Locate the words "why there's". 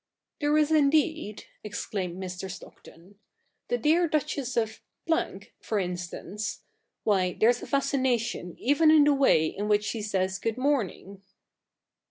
7.03-7.61